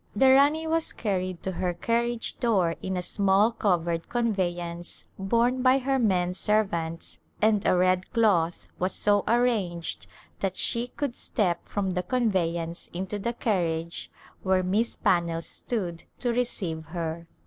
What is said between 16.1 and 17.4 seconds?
to receive her.